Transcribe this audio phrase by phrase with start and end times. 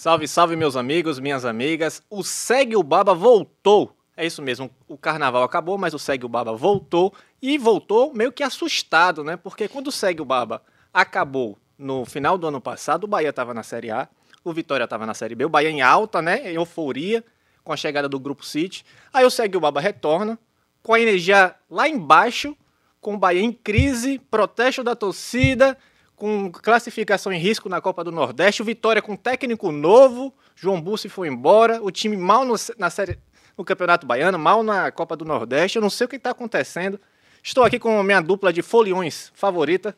[0.00, 2.00] Salve, salve, meus amigos, minhas amigas.
[2.08, 3.96] O Segue o Baba voltou.
[4.16, 7.12] É isso mesmo, o carnaval acabou, mas o Segue o Baba voltou.
[7.42, 9.36] E voltou meio que assustado, né?
[9.36, 10.62] Porque quando o Segue o Baba
[10.94, 14.08] acabou no final do ano passado, o Bahia estava na Série A,
[14.44, 16.48] o Vitória estava na Série B, o Bahia em alta, né?
[16.48, 17.24] Em euforia,
[17.64, 18.84] com a chegada do Grupo City.
[19.12, 20.38] Aí o Segue o Baba retorna,
[20.80, 22.56] com a energia lá embaixo,
[23.00, 25.76] com o Bahia em crise, protesto da torcida,
[26.18, 31.08] com classificação em risco na Copa do Nordeste, o Vitória com técnico novo, João Bussi
[31.08, 33.18] foi embora, o time mal no, na série,
[33.56, 37.00] no Campeonato Baiano, mal na Copa do Nordeste, eu não sei o que está acontecendo.
[37.40, 39.96] Estou aqui com a minha dupla de foliões favorita,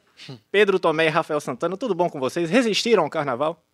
[0.52, 1.76] Pedro Tomé e Rafael Santana.
[1.76, 2.50] Tudo bom com vocês?
[2.50, 3.64] Resistiram ao carnaval?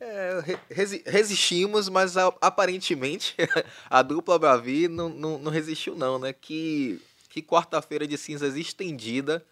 [0.00, 3.34] É, resi resistimos, mas aparentemente
[3.90, 6.32] a dupla Bravi não, não, não, resistiu não, né?
[6.32, 9.44] Que, que quarta-feira de cinzas estendida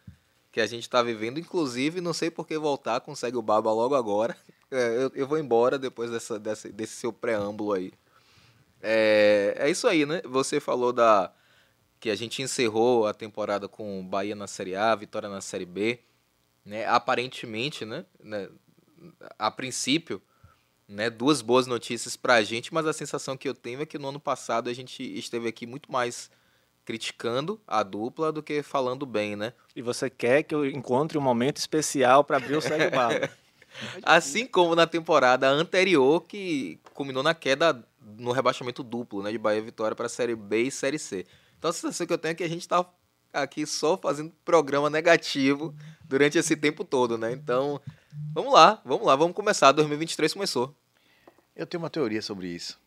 [0.56, 1.38] que a gente está vivendo.
[1.38, 4.34] Inclusive, não sei por que voltar, consegue o Baba logo agora.
[4.68, 7.92] É, eu, eu vou embora depois dessa, dessa, desse seu preâmbulo aí.
[8.82, 10.20] É, é isso aí, né?
[10.24, 11.32] Você falou da
[12.00, 16.00] que a gente encerrou a temporada com Bahia na Série A, Vitória na Série B,
[16.64, 16.84] né?
[16.84, 18.04] Aparentemente, né?
[18.18, 18.48] né?
[19.38, 20.20] A princípio,
[20.88, 21.08] né?
[21.10, 24.08] Duas boas notícias para a gente, mas a sensação que eu tenho é que no
[24.08, 26.28] ano passado a gente esteve aqui muito mais
[26.86, 29.52] criticando a dupla do que falando bem, né?
[29.74, 33.28] E você quer que eu encontre um momento especial para abrir o Segue Bala.
[34.04, 39.32] assim como na temporada anterior, que culminou na queda no rebaixamento duplo, né?
[39.32, 41.26] De Bahia Vitória para a Série B e Série C.
[41.58, 42.88] Então a sensação que eu tenho é que a gente está
[43.32, 47.32] aqui só fazendo programa negativo durante esse tempo todo, né?
[47.32, 47.80] Então,
[48.32, 49.72] vamos lá, vamos lá, vamos começar.
[49.72, 50.72] 2023 começou.
[51.54, 52.78] Eu tenho uma teoria sobre isso.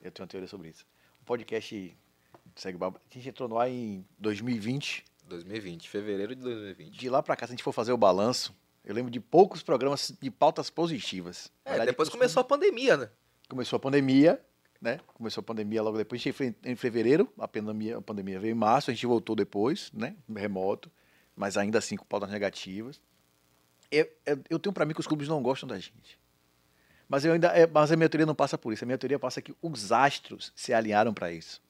[0.00, 0.86] Eu tenho uma teoria sobre isso.
[1.20, 1.96] O podcast
[2.56, 5.04] Segue Baba, a gente entrou no ar em 2020.
[5.26, 6.96] 2020, fevereiro de 2020.
[6.96, 8.54] De lá para cá, se a gente for fazer o balanço,
[8.84, 11.50] eu lembro de poucos programas de pautas positivas.
[11.64, 13.10] É, Verdade, depois começou a pandemia, né?
[13.48, 14.40] Começou a pandemia,
[14.80, 15.00] né?
[15.14, 18.52] Começou a pandemia logo depois, a gente foi em fevereiro, a pandemia, a pandemia veio
[18.52, 20.14] em março, a gente voltou depois, né?
[20.28, 20.90] Remoto,
[21.34, 23.00] mas ainda assim com pautas negativas.
[23.90, 26.18] Eu, eu, eu tenho para mim que os clubes não gostam da gente.
[27.08, 28.84] Mas, eu ainda, é, mas a minha teoria não passa por isso.
[28.84, 31.62] A minha teoria passa que os astros se alinharam para isso.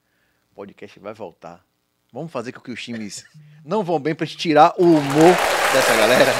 [0.54, 1.64] Podcast vai voltar.
[2.12, 3.26] Vamos fazer com que os times
[3.64, 5.34] não vão bem para tirar o humor
[5.72, 6.32] dessa galera.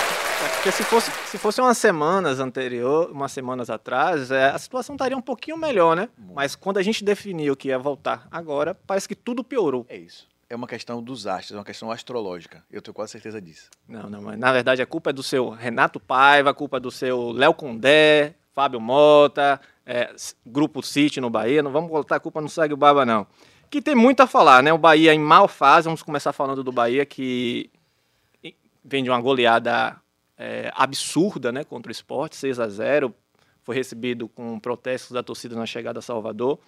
[0.55, 5.17] Porque se fosse, se fosse umas semanas anterior, umas semanas atrás, é, a situação estaria
[5.17, 6.09] um pouquinho melhor, né?
[6.33, 9.85] Mas quando a gente definiu que ia voltar agora, parece que tudo piorou.
[9.89, 10.29] É isso.
[10.49, 12.65] É uma questão dos astros, é uma questão astrológica.
[12.71, 13.69] Eu tenho quase certeza disso.
[13.89, 16.81] Não, não, mas na verdade a culpa é do seu Renato Paiva, a culpa é
[16.81, 20.15] do seu Léo Condé, Fábio Mota, é,
[20.47, 21.63] Grupo City no Bahia.
[21.63, 23.27] Não vamos botar a culpa no Segue o Baba, não.
[23.75, 24.73] Que tem muito a falar, né?
[24.73, 27.69] O Bahia em mal fase, vamos começar falando do Bahia, que
[28.85, 30.01] vem de uma goleada
[30.39, 33.13] é, absurda né, contra o esporte, 6 a 0
[33.65, 36.61] foi recebido com protestos da torcida na chegada a Salvador.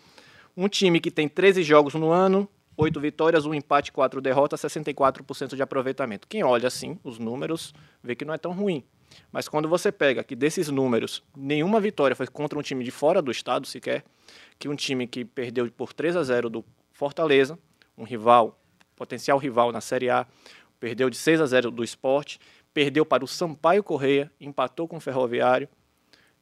[0.57, 5.55] Um time que tem 13 jogos no ano, 8 vitórias, um empate, 4 derrotas, 64%
[5.55, 6.27] de aproveitamento.
[6.27, 7.73] Quem olha assim os números
[8.03, 8.83] vê que não é tão ruim.
[9.31, 13.23] Mas quando você pega que desses números, nenhuma vitória foi contra um time de fora
[13.23, 14.05] do estado sequer,
[14.59, 16.65] que um time que perdeu por 3 a 0 do
[16.97, 17.59] Fortaleza,
[17.97, 18.59] um rival,
[18.97, 20.27] potencial rival na Série A,
[20.81, 22.41] perdeu de 6 a 0 do esporte,
[22.73, 25.69] perdeu para o Sampaio Correia, empatou com o Ferroviário.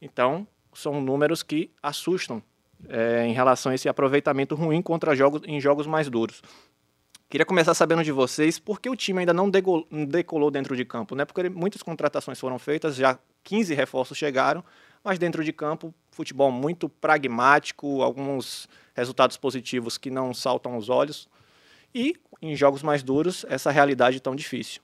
[0.01, 2.41] Então, são números que assustam
[2.89, 6.41] é, em relação a esse aproveitamento ruim contra jogos em jogos mais duros.
[7.29, 11.17] Queria começar sabendo de vocês por que o time ainda não decolou dentro de campo,
[11.17, 11.25] né?
[11.25, 14.63] Porque muitas contratações foram feitas, já 15 reforços chegaram,
[15.05, 21.29] mas dentro de campo, futebol muito pragmático, alguns resultados positivos que não saltam aos olhos.
[21.95, 24.83] E em jogos mais duros, essa realidade tão difícil.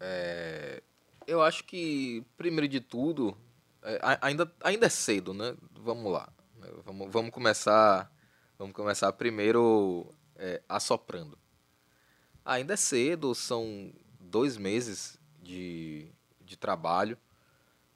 [0.00, 0.82] É,
[1.26, 3.36] eu acho que, primeiro de tudo,
[3.82, 5.56] é, ainda, ainda é cedo, né?
[5.72, 6.32] Vamos lá.
[6.84, 8.10] Vamos, vamos começar.
[8.58, 10.06] Vamos começar primeiro
[10.36, 11.36] é, assoprando.
[12.44, 17.18] Ainda é cedo, são dois meses de, de trabalho.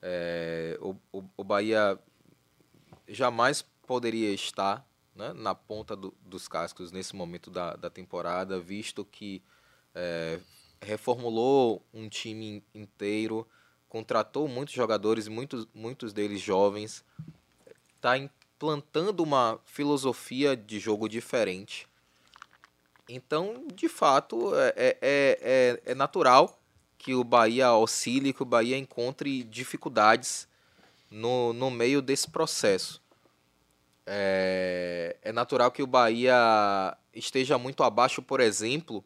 [0.00, 1.99] É, o, o, o, Bahia
[3.09, 9.05] jamais poderia estar né, na ponta do, dos cascos nesse momento da, da temporada, visto
[9.05, 9.43] que
[9.95, 10.39] é,
[10.81, 13.47] reformulou um time inteiro,
[13.89, 17.05] contratou muitos jogadores, muitos, muitos deles jovens,
[17.97, 21.89] está implantando uma filosofia de jogo diferente.
[23.09, 26.57] Então, de fato, é, é, é, é natural
[26.99, 30.49] que o Bahia oscile, que o Bahia encontre dificuldades
[31.11, 33.00] no, no meio desse processo.
[34.05, 39.05] É, é natural que o Bahia esteja muito abaixo, por exemplo,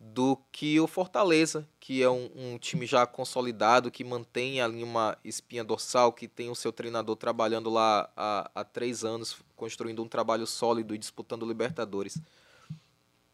[0.00, 5.16] do que o Fortaleza, que é um, um, time já consolidado, que mantém ali uma
[5.24, 10.08] espinha dorsal, que tem o seu treinador trabalhando lá há, há três anos, construindo um
[10.08, 12.18] trabalho sólido e disputando Libertadores.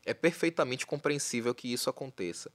[0.05, 2.51] É perfeitamente compreensível que isso aconteça.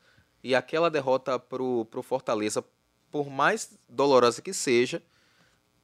[0.46, 2.64] E aquela derrota para o Fortaleza,
[3.10, 5.02] por mais dolorosa que seja,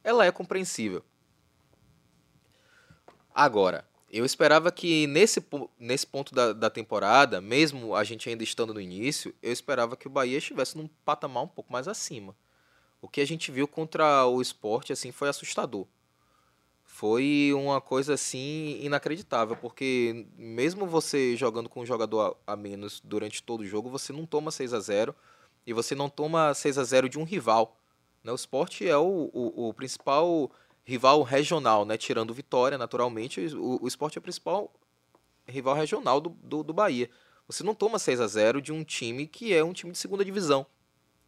[0.04, 1.04] ela é compreensível.
[3.34, 5.44] Agora, eu esperava que nesse,
[5.80, 10.06] nesse ponto da, da temporada, mesmo a gente ainda estando no início, eu esperava que
[10.06, 12.36] o Bahia estivesse num patamar um pouco mais acima.
[13.02, 15.88] O que a gente viu contra o esporte assim, foi assustador
[16.91, 23.41] foi uma coisa assim inacreditável, porque mesmo você jogando com um jogador a, menos durante
[23.41, 25.15] todo o jogo, você não toma 6 a 0
[25.65, 27.77] e você não toma 6 a 0 de um rival.
[28.21, 28.31] Né?
[28.33, 30.51] O esporte é o, o, o principal
[30.83, 31.97] rival regional, né?
[31.97, 34.69] tirando Vitória, naturalmente, o, o esporte é o principal
[35.47, 37.09] rival regional do, do, do Bahia.
[37.47, 40.25] Você não toma 6 a 0 de um time que é um time de segunda
[40.25, 40.67] divisão.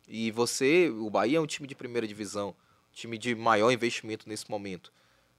[0.10, 2.54] E você, o Bahia é um time de primeira divisão,
[2.92, 4.92] time de maior investimento nesse momento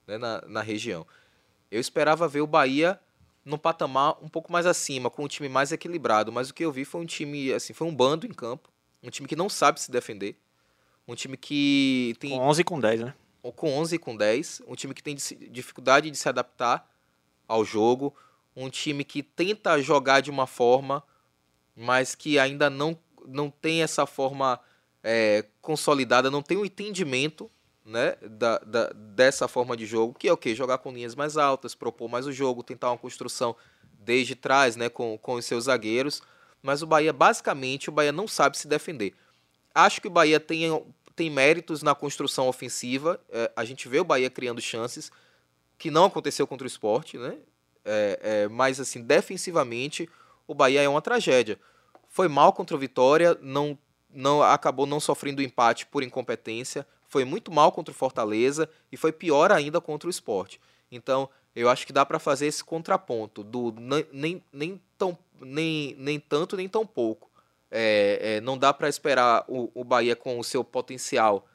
[0.07, 1.05] né, na, na região.
[1.71, 2.99] Eu esperava ver o Bahia
[3.43, 6.71] num patamar um pouco mais acima, com um time mais equilibrado, mas o que eu
[6.71, 8.69] vi foi um time, assim, foi um bando em campo,
[9.03, 10.35] um time que não sabe se defender,
[11.07, 12.31] um time que tem...
[12.31, 13.13] Com 11 com 10, né?
[13.55, 16.91] Com 11 com 10, um time que tem dificuldade de se adaptar
[17.47, 18.15] ao jogo,
[18.55, 21.03] um time que tenta jogar de uma forma,
[21.75, 22.97] mas que ainda não,
[23.27, 24.59] não tem essa forma
[25.03, 27.51] é, consolidada, não tem o um entendimento
[27.85, 30.55] né, da, da, dessa forma de jogo, que é o que?
[30.55, 33.55] Jogar com linhas mais altas, propor mais o jogo, tentar uma construção
[33.99, 36.21] desde trás né, com, com os seus zagueiros.
[36.63, 39.13] Mas o Bahia, basicamente, o Bahia não sabe se defender.
[39.73, 40.83] Acho que o Bahia tem,
[41.15, 43.21] tem méritos na construção ofensiva.
[43.29, 45.11] É, a gente vê o Bahia criando chances,
[45.77, 47.37] que não aconteceu contra o esporte, né?
[47.83, 50.09] É, é, mas assim, defensivamente,
[50.47, 51.59] o Bahia é uma tragédia.
[52.09, 53.77] Foi mal contra o Vitória, não,
[54.09, 59.09] não acabou não sofrendo empate por incompetência foi muito mal contra o Fortaleza e foi
[59.09, 60.59] pior ainda contra o esporte.
[60.91, 63.73] Então, eu acho que dá para fazer esse contraponto do
[64.11, 67.31] nem, nem, tão, nem, nem tanto nem tão pouco.
[67.71, 71.47] É, é, não dá para esperar o, o Bahia com o seu potencial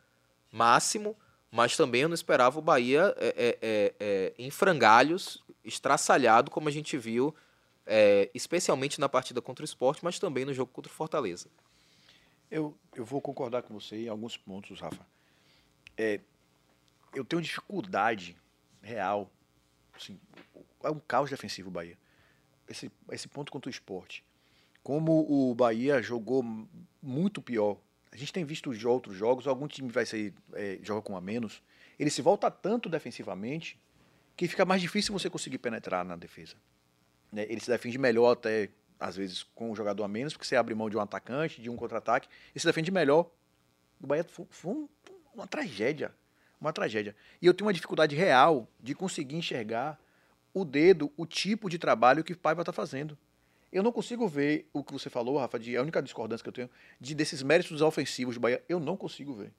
[0.51, 1.15] máximo,
[1.53, 6.71] mas também eu não esperava o Bahia é, é, é, é em frangalhos, estraçalhado, como
[6.71, 7.35] a gente viu,
[8.33, 11.49] especialmente na partida contra o esporte, mas também no jogo contra o Fortaleza.
[12.51, 15.20] Eu, eu vou concordar com você em alguns pontos, Rafa
[16.01, 16.21] é,
[17.15, 18.35] eu tenho dificuldade
[18.81, 19.31] real.
[19.95, 20.19] Assim,
[20.83, 21.99] é um caos defensivo o Bahia.
[22.67, 24.25] Esse, esse ponto contra o esporte.
[24.83, 26.43] Como o Bahia jogou
[27.03, 27.77] muito pior.
[28.11, 31.21] A gente tem visto os outros jogos, algum time vai ser, é, joga com a
[31.21, 31.63] menos.
[31.99, 33.79] Ele se volta tanto defensivamente
[34.37, 36.57] que fica mais difícil você conseguir penetrar na defesa.
[37.31, 37.45] Né?
[37.49, 40.75] Ele se defende melhor até, às vezes, com o jogador a menos, porque você abre
[40.75, 43.31] mão de um atacante, de um contra-ataque, e se defende melhor.
[44.01, 44.89] O Bahia foi um
[45.35, 46.13] uma tragédia.
[46.61, 47.17] Uma tragédia.
[47.41, 49.99] E eu tenho uma dificuldade real de conseguir enxergar
[50.53, 53.17] o dedo, o tipo de trabalho que o Paiva está fazendo.
[53.73, 56.53] Eu não consigo ver o que você falou, Rafa, de, a única discordância que eu
[56.53, 56.71] tenho,
[57.01, 59.53] de desses méritos ofensivos do Bahia, eu não consigo ver.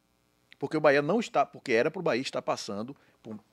[0.60, 2.96] Porque o Bahia não está, porque era para o Bahia estar passando,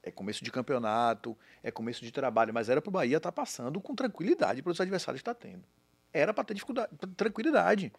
[0.03, 3.81] é começo de campeonato, é começo de trabalho, mas era para o Bahia estar passando
[3.81, 5.65] com tranquilidade para os adversários estar tendo.
[6.13, 7.93] Era para ter dificuldade, tranquilidade.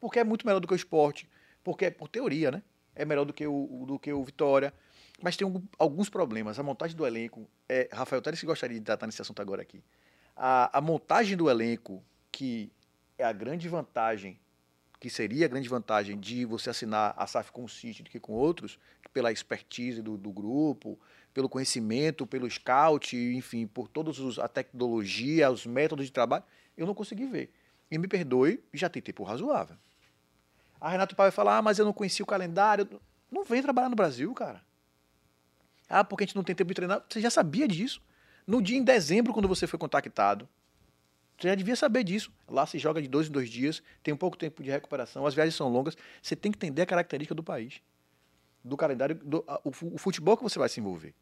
[0.00, 1.28] Porque é muito melhor do que o esporte,
[1.62, 2.62] porque é por teoria, né?
[2.94, 4.72] É melhor do que o, do que o Vitória.
[5.22, 5.46] Mas tem
[5.78, 6.58] alguns problemas.
[6.58, 7.48] A montagem do elenco.
[7.68, 9.82] É, Rafael Teres gostaria de tratar nesse assunto agora aqui.
[10.36, 12.70] A, a montagem do elenco, que
[13.16, 14.38] é a grande vantagem,
[14.98, 18.18] que seria a grande vantagem de você assinar a SAF com o City do que
[18.18, 18.78] com outros,
[19.12, 20.98] pela expertise do, do grupo,
[21.32, 26.44] pelo conhecimento, pelo scout, enfim, por todos os, a tecnologia, os métodos de trabalho,
[26.76, 27.52] eu não consegui ver.
[27.90, 29.76] E me perdoe, já tentei por razoável.
[30.84, 32.86] A Renato Pai vai falar, ah, mas eu não conheci o calendário.
[33.32, 34.60] Não vem trabalhar no Brasil, cara.
[35.88, 37.02] Ah, porque a gente não tem tempo de treinar.
[37.08, 38.02] Você já sabia disso.
[38.46, 40.46] No dia em dezembro, quando você foi contactado,
[41.38, 42.30] você já devia saber disso.
[42.46, 45.32] Lá se joga de dois em dois dias, tem um pouco tempo de recuperação, as
[45.32, 45.96] viagens são longas.
[46.20, 47.80] Você tem que entender a característica do país,
[48.62, 51.14] do calendário, do, o, o futebol que você vai se envolver.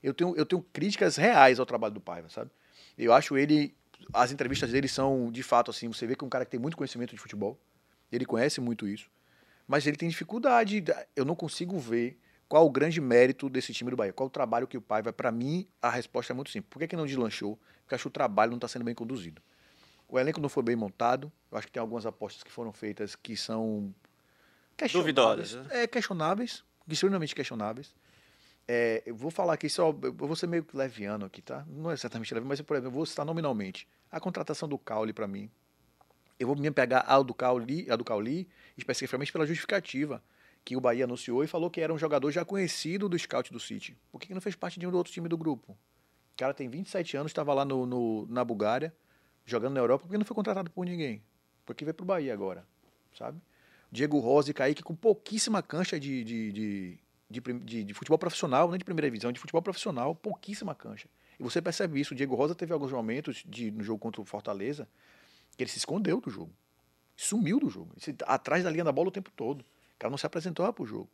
[0.00, 2.52] Eu tenho, eu tenho críticas reais ao trabalho do Paiva, sabe?
[2.96, 3.74] Eu acho ele.
[4.14, 6.60] As entrevistas dele são, de fato, assim, você vê que é um cara que tem
[6.60, 7.58] muito conhecimento de futebol.
[8.10, 9.10] Ele conhece muito isso.
[9.66, 10.82] Mas ele tem dificuldade.
[11.14, 14.12] Eu não consigo ver qual o grande mérito desse time do Bahia.
[14.12, 15.12] Qual o trabalho que o pai vai.
[15.12, 16.70] Para mim, a resposta é muito simples.
[16.70, 17.58] Por que, que não deslanchou?
[17.82, 19.42] Porque acho que o trabalho não está sendo bem conduzido.
[20.08, 21.30] O elenco não foi bem montado.
[21.52, 23.94] Eu acho que tem algumas apostas que foram feitas que são.
[24.92, 25.82] Duvidosas, questionáveis.
[25.82, 26.64] É, questionáveis.
[26.88, 27.94] Extremamente questionáveis.
[28.66, 29.88] É, eu vou falar aqui só.
[30.02, 31.64] Eu vou ser meio leviano aqui, tá?
[31.66, 33.86] Não é exatamente leviano, mas, por exemplo, eu vou citar nominalmente.
[34.10, 35.50] A contratação do Caule, para mim,
[36.38, 40.22] eu vou me pegar a do Cauli, a do Cauli, especificamente pela justificativa
[40.64, 43.58] que o Bahia anunciou e falou que era um jogador já conhecido do scout do
[43.58, 43.96] City.
[44.12, 45.72] Por que, não fez parte de um outro time do grupo?
[45.72, 48.94] O cara tem 27 anos, estava lá no, no, na Bulgária,
[49.44, 51.22] jogando na Europa, por que não foi contratado por ninguém?
[51.64, 52.66] Porque veio pro Bahia agora,
[53.16, 53.40] sabe?
[53.90, 56.98] Diego Rosa e Kaique com pouquíssima cancha de, de,
[57.30, 61.08] de, de, futebol profissional, não de primeira divisão, de futebol profissional, pouquíssima cancha.
[61.40, 62.12] E você percebe isso.
[62.12, 64.86] O Diego Rosa teve alguns momentos de, no jogo contra o Fortaleza
[65.58, 66.52] que ele se escondeu do jogo.
[67.16, 67.92] Sumiu do jogo.
[68.06, 69.62] Ele, atrás da linha da bola o tempo todo.
[69.62, 71.10] O cara não se apresentou para o jogo.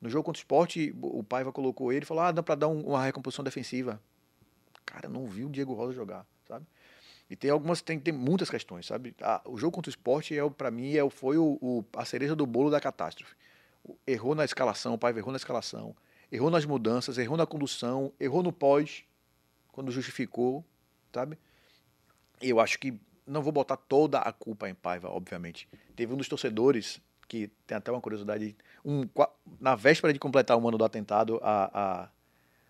[0.00, 2.68] No jogo contra o esporte, o Paiva colocou ele e falou: ah, dá para dar
[2.68, 4.00] um, uma recomposição defensiva.
[4.86, 6.64] Cara, não viu o Diego Rosa jogar, sabe?
[7.28, 9.14] E tem algumas, tem, tem muitas questões, sabe?
[9.20, 12.36] Ah, o jogo contra o esporte, é, para mim, é, foi o, o, a cereja
[12.36, 13.34] do bolo da catástrofe.
[14.06, 15.96] Errou na escalação, o Paiva errou na escalação,
[16.30, 19.04] errou nas mudanças, errou na condução, errou no pós,
[19.72, 20.64] quando justificou,
[21.12, 21.36] sabe?
[22.40, 22.98] Eu acho que
[23.30, 25.68] não vou botar toda a culpa em Paiva, obviamente.
[25.94, 29.02] Teve um dos torcedores que tem até uma curiosidade, um,
[29.60, 32.08] na véspera de completar o um ano do atentado a, a,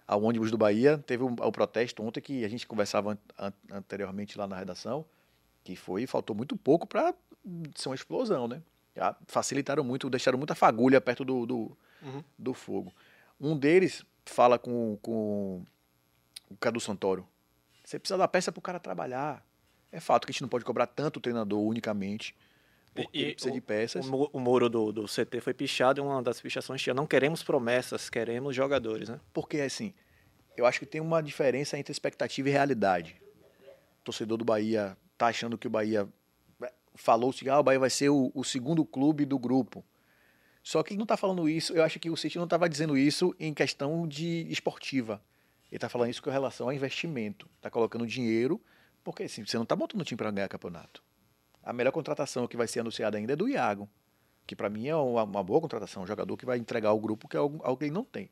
[0.07, 4.37] ao ônibus do Bahia, teve o, um, protesto ontem que a gente conversava an, anteriormente
[4.37, 5.07] lá na redação,
[5.65, 7.15] que foi faltou muito pouco para
[7.75, 8.63] ser uma explosão, né?
[8.95, 12.23] Já facilitaram muito, deixaram muita fagulha perto do, do, uhum.
[12.39, 12.93] do fogo.
[13.41, 15.65] Um deles fala com, com
[16.51, 17.27] o Cadu Santoro.
[17.83, 19.43] Você precisa dar peça para o cara trabalhar.
[19.93, 22.35] É fato que a gente não pode cobrar tanto o treinador unicamente.
[22.95, 24.07] Porque e, precisa o, de peças.
[24.07, 27.43] O, o muro do, do CT foi pichado e uma das pichações tinha: não queremos
[27.43, 29.21] promessas, queremos jogadores, né?
[29.33, 29.95] Porque, assim,
[30.57, 33.17] eu acho que tem uma diferença entre expectativa e realidade.
[34.01, 36.09] O torcedor do Bahia tá achando que o Bahia.
[36.63, 39.85] É, Falou-se que ah, o Bahia vai ser o, o segundo clube do grupo.
[40.63, 42.97] Só que ele não está falando isso, eu acho que o City não estava dizendo
[42.97, 45.23] isso em questão de esportiva.
[45.71, 47.49] Ele está falando isso com relação a investimento.
[47.57, 48.61] Está colocando dinheiro
[49.03, 51.03] porque assim, você não está montando um time para ganhar campeonato.
[51.63, 53.89] A melhor contratação que vai ser anunciada ainda é do Iago,
[54.47, 57.29] que para mim é uma, uma, boa contratação, um jogador que vai entregar ao grupo
[57.29, 58.31] que é algo, algo que ele não tem.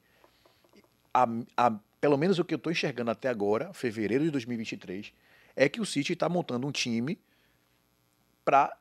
[1.12, 5.12] A, a, pelo menos o que eu estou enxergando até agora, fevereiro de 2023,
[5.56, 7.18] é que o City está montando um time
[8.44, 8.76] para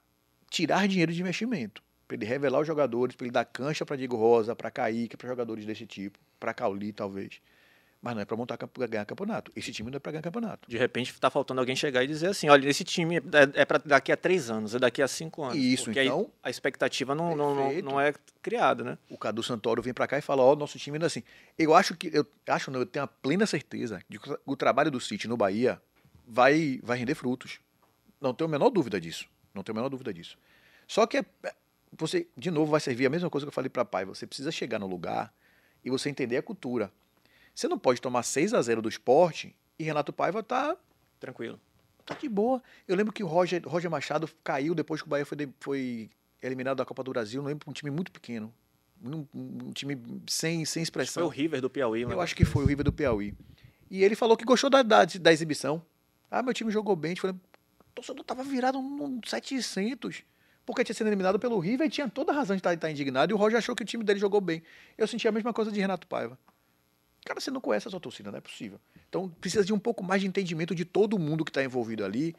[0.49, 4.15] tirar dinheiro de investimento, para ele revelar os jogadores, para ele dar cancha para Diego
[4.15, 7.41] Rosa, para Kaique, para jogadores desse tipo, para Cauli talvez
[8.01, 9.51] mas não é para montar para ganhar campeonato.
[9.55, 10.69] Esse time não é para ganhar campeonato.
[10.69, 13.79] De repente está faltando alguém chegar e dizer assim, olha, esse time é, é para
[13.79, 15.57] daqui a três anos, é daqui a cinco anos.
[15.57, 16.31] Isso, porque então.
[16.43, 18.97] a expectativa não, não, não, não, é criada, né?
[19.09, 21.23] O Cadu Santoro vem para cá e fala, ó, oh, nosso time não é assim.
[21.57, 24.91] Eu acho que, eu acho não, eu tenho a plena certeza de que o trabalho
[24.91, 25.81] do City no Bahia
[26.27, 27.59] vai, vai render frutos.
[28.21, 29.27] Não tenho a menor dúvida disso.
[29.53, 30.37] Não tenho a menor dúvida disso.
[30.87, 31.25] Só que é,
[31.97, 34.05] você, de novo, vai servir a mesma coisa que eu falei para pai.
[34.05, 35.33] Você precisa chegar no lugar
[35.83, 36.91] e você entender a cultura.
[37.57, 40.77] Você não pode tomar 6 a 0 do esporte e Renato Paiva tá
[41.19, 41.59] tranquilo.
[42.05, 42.61] Tá de boa.
[42.87, 46.09] Eu lembro que o Roger, Roger Machado caiu depois que o Bahia foi, foi
[46.39, 47.41] eliminado da Copa do Brasil.
[47.41, 48.53] Não lembro um time muito pequeno.
[49.03, 51.23] Um, um, time sem, sem expressão.
[51.23, 53.33] Foi o River do Piauí, Eu acho que foi o River do Piauí.
[53.89, 55.83] E ele falou que gostou da, da, da exibição.
[56.29, 57.15] Ah, meu time jogou bem.
[57.15, 57.39] Falei, o
[57.95, 60.21] torcedor tava virado num 700.
[60.63, 63.31] Porque tinha sido eliminado pelo River e tinha toda a razão de estar, estar indignado.
[63.31, 64.61] E o Roger achou que o time dele jogou bem.
[64.95, 66.37] Eu senti a mesma coisa de Renato Paiva.
[67.27, 68.79] Cara, você não conhece a sua torcida, não é possível.
[69.09, 72.33] Então precisa de um pouco mais de entendimento de todo mundo que está envolvido ali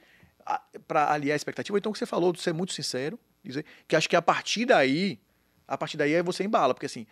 [0.87, 1.77] para aliar a expectativa.
[1.77, 4.65] Então, o que você falou, de ser muito sincero, dizer que acho que a partir
[4.65, 5.21] daí,
[5.67, 7.07] a partir daí aí você embala, porque assim,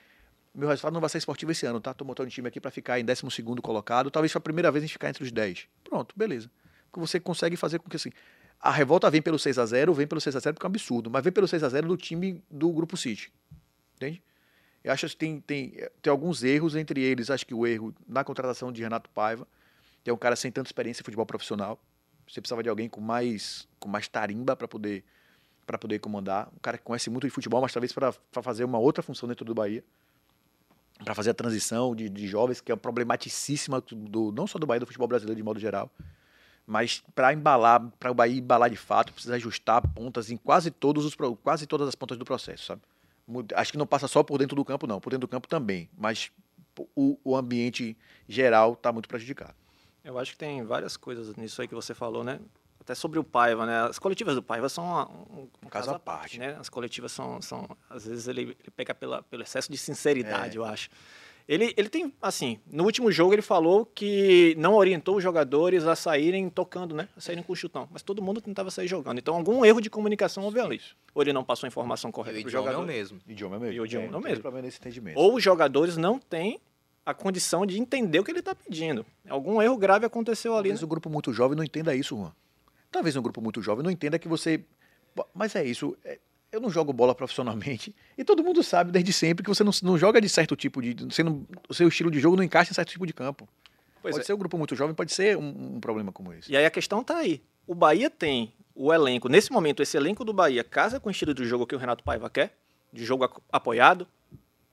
[0.55, 1.93] meu resultado não vai ser esportivo esse ano, tá?
[1.93, 3.21] Tô montando um time aqui para ficar em 12
[3.61, 5.69] colocado, talvez foi a primeira vez a gente ficar entre os 10.
[5.85, 6.51] Pronto, beleza.
[6.91, 8.11] Porque você consegue fazer com que assim,
[8.59, 10.73] a revolta vem pelo 6 a 0 vem pelo 6 a 0 porque é um
[10.73, 13.31] absurdo, mas vem pelo 6 a 0 do time do Grupo City.
[13.97, 14.23] Entende?
[14.87, 18.23] Eu acho que tem, tem, tem alguns erros, entre eles, acho que o erro na
[18.23, 19.45] contratação de Renato Paiva,
[20.05, 21.77] que é um cara sem tanta experiência em futebol profissional.
[22.29, 25.03] Você precisava de alguém com mais, com mais tarimba para poder,
[25.67, 26.49] para poder comandar.
[26.55, 29.45] Um cara que conhece muito de futebol, mas talvez para fazer uma outra função dentro
[29.45, 29.83] do Bahia.
[31.05, 34.79] Para fazer a transição de, de jovens, que é problematicíssima, do, não só do Bahia,
[34.79, 35.91] do futebol brasileiro de modo geral.
[36.65, 41.05] Mas para embalar, para o Bahia embalar de fato, precisa ajustar pontas em quase, todos
[41.05, 42.83] os, quase todas as pontas do processo, sabe?
[43.55, 45.01] Acho que não passa só por dentro do campo, não.
[45.01, 45.89] Por dentro do campo também.
[45.97, 46.31] Mas
[46.95, 47.97] o, o ambiente
[48.29, 49.55] geral está muito prejudicado.
[50.05, 52.39] Eu acho que tem várias coisas nisso aí que você falou, né?
[52.79, 53.81] até sobre o Paiva, né?
[53.83, 56.39] As coletivas do Paiva são uma- um, um caso à parte.
[56.39, 56.57] né?
[56.61, 60.61] As coletivas são, são às vezes ele, ele pega pela, pelo excesso de sinceridade, É.
[60.61, 60.89] eu acho.
[61.49, 65.95] Ele, ele tem, assim, no último jogo ele falou que não orientou os jogadores a
[65.95, 67.09] saírem tocando, né?
[67.17, 67.89] A saírem com o chutão.
[67.93, 69.19] Mas todo mundo tentava sair jogando.
[69.19, 70.81] Então, algum erro de comunicação houve ali.
[71.15, 72.87] Ou ele não passou a informação correta o para o idioma é o jogador.
[72.93, 73.21] mesmo.
[73.29, 73.75] Idioma é mesmo.
[73.75, 74.43] E o idioma é o tem mesmo.
[74.43, 75.17] problema nesse entendimento.
[75.19, 76.61] Ou os jogadores não têm
[77.05, 79.07] a condição de entender o que ele está pedindo.
[79.29, 80.71] Algum erro grave aconteceu ali.
[80.71, 82.33] Talvez um grupo muito jovem não entenda isso, Juan.
[82.91, 84.65] Talvez um grupo muito jovem não entenda que você.
[85.33, 85.97] Mas é isso.
[86.05, 86.19] é-
[86.57, 87.95] Eu não jogo bola profissionalmente.
[88.17, 91.05] E todo mundo sabe desde sempre que você não, não joga de certo tipo de.
[91.05, 93.47] Você não, o seu estilo de jogo não encaixa em certo tipo de campo.
[94.01, 94.27] Pois pode é.
[94.27, 96.51] ser um grupo muito jovem, pode ser um, um problema como esse.
[96.51, 97.43] E aí a questão tá aí.
[97.67, 101.35] O Bahia tem o elenco, nesse momento, esse elenco do Bahia casa com o estilo
[101.35, 102.57] de jogo que o Renato Paiva quer,
[102.91, 104.09] de jogo apoiado.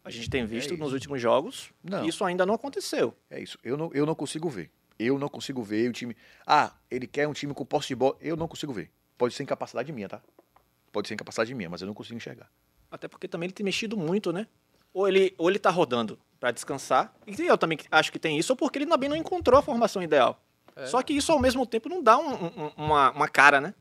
[0.06, 2.06] A gente tem visto É nos últimos jogos Não.
[2.06, 3.13] isso ainda não aconteceu.
[3.30, 3.58] É isso.
[3.62, 4.72] Eu não, eu não consigo ver.
[4.98, 6.16] Eu não consigo ver o time.
[6.48, 8.16] Ah, ele quer um time com posse de bola.
[8.22, 8.90] Eu não consigo ver.
[9.18, 10.22] Pode ser incapacidade minha, tá?
[10.94, 12.50] Pode ser incapacidade minha, mas eu não consigo enxergar.
[12.90, 14.48] Até porque também ele tem mexido muito, né?
[14.94, 18.54] Ou ele, ou ele tá rodando para descansar, e eu também acho que tem isso,
[18.54, 20.40] ou porque ele também não encontrou a formação ideal.
[20.76, 20.86] É.
[20.86, 23.74] Só que isso ao mesmo tempo não dá um- um- uma, uma cara, né?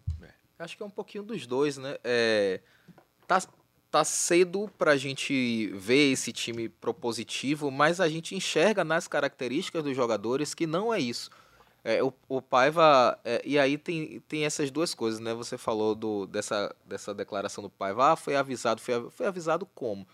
[0.58, 1.96] Acho que é um pouquinho dos dois, né?
[2.04, 2.60] É,
[3.26, 3.42] tá,
[3.90, 9.96] tá cedo pra gente ver esse time propositivo, mas a gente enxerga nas características dos
[9.96, 11.30] jogadores que não é isso.
[11.84, 13.18] É, o, o Paiva.
[13.24, 15.34] é, e aí tem, tem essas duas coisas, né?
[15.34, 18.12] Você falou do, dessa, dessa declaração do Paiva.
[18.12, 18.80] Ah, foi avisado.
[18.80, 20.06] Foi, foi avisado como?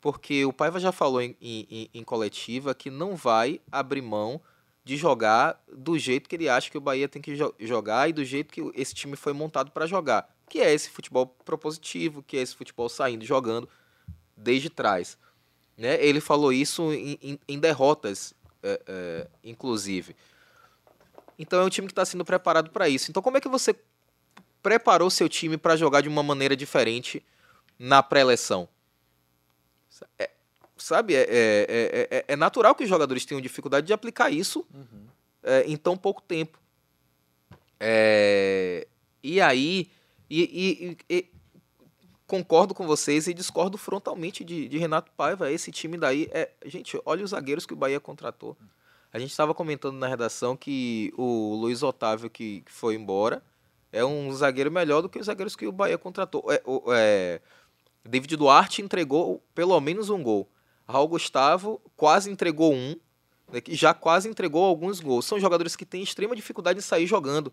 [0.00, 4.40] Porque o Paiva já falou em, em, em- coletiva que não vai abrir mão
[4.84, 8.12] de jogar do jeito que ele acha que o Bahia tem que jo- jogar e
[8.12, 12.36] do jeito que esse time foi montado para jogar, que é esse futebol propositivo, que
[12.36, 13.68] é esse futebol saindo, jogando
[14.36, 15.18] desde trás.
[15.76, 16.00] Né?
[16.02, 18.32] Ele falou isso em, em- em derrotas,
[18.62, 20.14] é, é, inclusive.
[21.38, 23.10] Então é um time que está sendo preparado para isso.
[23.10, 23.74] Então como é que você
[24.62, 27.24] preparou seu time para jogar de uma maneira diferente
[27.78, 28.68] na pré-eleção?
[30.18, 30.30] É,
[30.76, 34.66] sabe, é, é, é, é- é natural que os jogadores tenham dificuldade de aplicar isso
[35.42, 36.58] é, em tão pouco tempo.
[37.80, 38.86] É,
[39.22, 39.90] e aí,
[40.28, 41.30] e- e- e
[42.26, 45.50] concordo com vocês e discordo frontalmente de, de Renato Paiva.
[45.50, 46.50] Esse time daí é.
[46.66, 48.56] Gente, olha os zagueiros que o Bahia contratou.
[49.12, 53.42] A gente estava comentando na redação que o Luiz Otávio, que, foi embora,
[53.90, 56.44] é um zagueiro melhor do que os zagueiros que o Bahia contratou.
[56.52, 57.40] É, é,
[58.04, 60.48] David Duarte entregou pelo menos um gol.
[60.86, 62.96] Raul Gustavo quase entregou um,
[63.50, 65.24] né, já quase entregou alguns gols.
[65.24, 67.52] São jogadores que têm extrema dificuldade em sair jogando.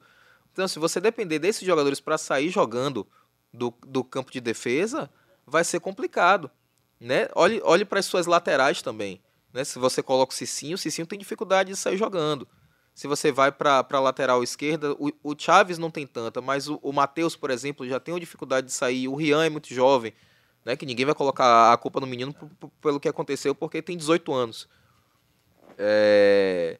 [0.52, 3.08] Então, se você depender desses jogadores para sair jogando
[3.54, 5.10] do, do campo de defesa,
[5.46, 6.50] vai ser complicado.
[7.00, 7.28] Né?
[7.36, 9.22] Olhe, olhe para as suas laterais também.
[9.56, 9.64] Né?
[9.64, 12.46] Se você coloca o Cicinho, o Cicinho tem dificuldade de sair jogando.
[12.94, 16.78] Se você vai para a lateral esquerda, o, o Chaves não tem tanta, mas o,
[16.84, 19.08] o Matheus, por exemplo, já tem uma dificuldade de sair.
[19.08, 20.14] O Rian é muito jovem,
[20.66, 20.76] né?
[20.76, 22.36] que ninguém vai colocar a culpa no menino
[22.82, 24.68] pelo que aconteceu, porque tem 18 anos.
[25.78, 26.78] É,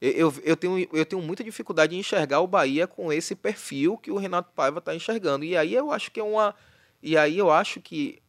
[0.00, 3.98] eu, eu, eu tenho, eu tenho muita dificuldade em enxergar o Bahia com esse perfil
[3.98, 5.44] que o Renato Paiva está enxergando.
[5.44, 6.54] E aí eu acho que é uma.
[7.02, 8.22] E aí eu acho que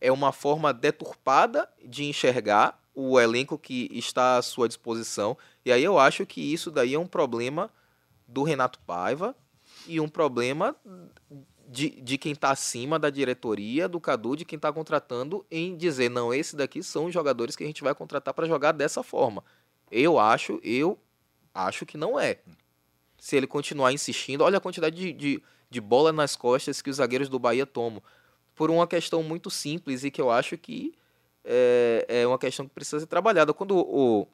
[0.00, 5.36] é uma forma deturpada de enxergar o elenco que está à sua disposição.
[5.62, 7.70] E aí eu acho que isso daí é um problema
[8.26, 9.36] do Renato Paiva
[9.86, 10.74] e um problema
[11.68, 16.08] de, de quem está acima da diretoria, do Cadu, de quem está contratando, em dizer,
[16.08, 19.44] não, esse daqui são os jogadores que a gente vai contratar para jogar dessa forma.
[19.90, 20.98] Eu acho, eu
[21.52, 22.38] acho que não é.
[23.18, 26.96] Se ele continuar insistindo, olha a quantidade de, de, de bola nas costas que os
[26.96, 28.02] zagueiros do Bahia tomam.
[28.54, 30.94] Por uma questão muito simples e que eu acho que
[31.46, 33.54] é, é uma questão que precisa ser trabalhada.
[33.54, 34.26] Quando, o,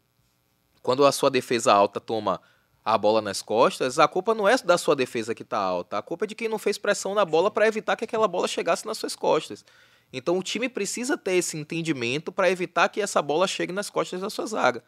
[0.83, 2.41] quando a sua defesa alta toma
[2.85, 6.03] a bola nas costas, a culpa não é da sua defesa que está alta, a
[6.03, 8.87] culpa é de quem não fez pressão na bola para evitar que aquela bola chegasse
[8.87, 9.65] nas suas costas.
[10.13, 14.21] Então o time precisa ter esse entendimento para evitar que essa bola chegue nas costas
[14.21, 14.83] da sua zaga.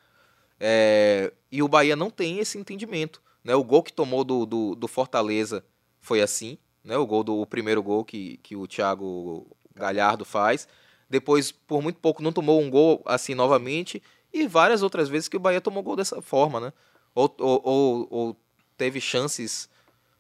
[0.58, 3.22] É, e o Bahia não tem esse entendimento.
[3.42, 3.54] Né?
[3.54, 5.64] O gol que tomou do, do, do Fortaleza
[6.00, 6.58] foi assim.
[6.82, 6.96] Né?
[6.96, 10.68] O, gol do, o primeiro gol que, que o Thiago Galhardo faz.
[11.09, 14.03] Depois, por muito pouco, não tomou um gol assim novamente.
[14.33, 16.59] E várias outras vezes que o Bahia tomou gol dessa forma.
[16.61, 16.73] Né?
[17.14, 18.37] Ou, ou, ou, ou
[18.77, 19.69] teve chances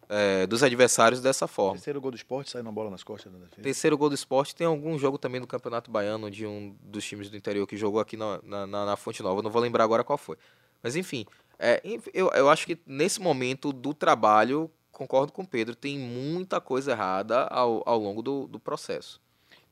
[0.08, 1.72] é, dos adversários dessa forma.
[1.74, 3.62] Terceiro gol do esporte saiu na bola nas costas da defesa.
[3.62, 4.54] Terceiro gol do esporte.
[4.54, 8.00] Tem algum jogo também do Campeonato Baiano de um dos times do interior que jogou
[8.00, 9.42] aqui na, na, na- Fonte Nova.
[9.42, 10.36] Não vou lembrar agora qual foi.
[10.82, 11.26] Mas enfim,
[11.58, 11.80] é,
[12.12, 16.92] eu, eu acho que nesse momento do trabalho, concordo com o Pedro, tem muita coisa
[16.92, 19.20] errada ao, ao longo do, do processo.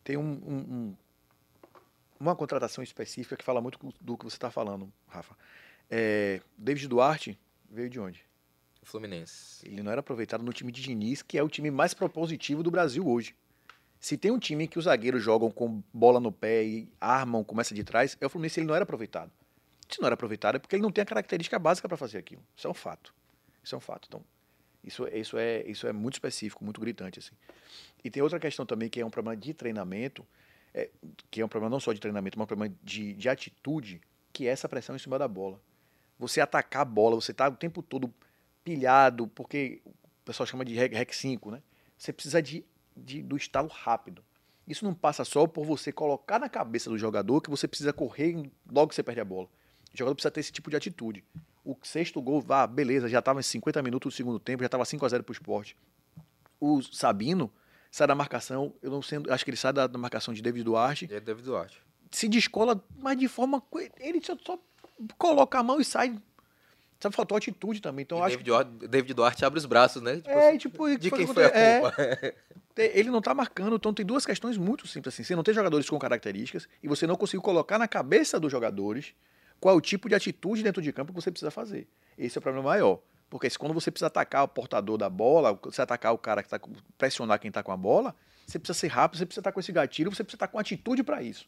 [0.05, 0.97] Tem um, um- um-
[2.19, 5.37] uma contratação específica que fala muito do que você está falando, Rafa.
[5.91, 7.39] É, David Duarte
[7.71, 8.25] veio de onde?
[8.81, 9.67] O Fluminense.
[9.67, 12.71] Ele não era aproveitado no time de Diniz, que é o time mais propositivo do
[12.71, 13.35] Brasil hoje.
[14.01, 17.73] Se tem um time que os zagueiros jogam com bola no pé e armam, começa
[17.75, 19.31] de trás, é o Fluminense, ele não era aproveitado.
[19.89, 22.43] Se não era aproveitado é porque ele não tem a característica básica para fazer aquilo.
[22.57, 23.15] Isso é um fato.
[23.63, 24.07] Isso é um fato.
[24.09, 24.25] Então,
[24.85, 27.19] isso, isso, é, isso é muito específico, muito gritante.
[27.19, 27.35] Assim.
[28.03, 30.27] E tem outra questão também que é um problema de treinamento,
[30.75, 30.91] é,
[31.31, 34.01] que é um problema não só de treinamento, mas um problema de, de atitude,
[34.33, 35.61] que é essa pressão em cima da bola.
[36.19, 38.13] Você atacar a bola, você tá o tempo todo
[38.65, 41.63] pilhado, porque o pessoal chama de rec 5, né?
[41.97, 42.65] Você precisa de,
[42.97, 44.25] de, do estalo rápido.
[44.67, 48.51] Isso não passa só por você colocar na cabeça do jogador que você precisa correr
[48.71, 49.49] logo que você perde a bola.
[49.93, 51.25] O jogador precisa ter esse tipo de atitude.
[51.65, 54.85] O sexto gol, vá, beleza, já estava em 50 minutos do segundo tempo, já estava
[54.85, 55.77] 5 a 0 para o esporte.
[56.61, 57.53] O Sabino
[57.91, 60.65] sai da marcação, eu não sei, acho que ele sai da, da marcação de David
[60.65, 61.81] Duarte, é David Duarte.
[62.11, 63.63] se descola, mas de forma.
[64.01, 64.59] Ele só, só
[65.19, 66.19] coloca a mão e sai.
[67.01, 68.05] Sabe, faltou atitude também.
[68.05, 70.17] Então, acho David, Duarte, David Duarte abre os braços, né?
[70.17, 71.97] Tipo É, assim, tipo, de foi quem que foi a é, culpa?
[72.77, 75.25] te- Ele não tá marcando, então tem duas questões muito simples assim.
[75.25, 79.15] Você não tem jogadores com características e você não conseguiu colocar na cabeça dos jogadores
[79.63, 81.87] qual é o tipo de atitude dentro de campo que você precisa fazer.
[82.19, 82.99] Esse é o problema maior.
[83.31, 86.49] Porque se quando você precisa atacar o portador da bola, você atacar o cara que
[86.49, 88.13] tá com- pressionar quem tá com a bola,
[88.45, 91.05] você precisa ser rápido, você precisa estar com esse gatilho, você precisa estar com atitude
[91.05, 91.47] para isso.